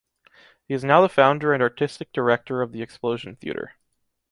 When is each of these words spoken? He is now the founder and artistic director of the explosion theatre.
He 0.67 0.73
is 0.73 0.83
now 0.83 1.03
the 1.03 1.09
founder 1.09 1.53
and 1.53 1.61
artistic 1.61 2.11
director 2.11 2.63
of 2.63 2.71
the 2.71 2.81
explosion 2.81 3.35
theatre. 3.35 3.73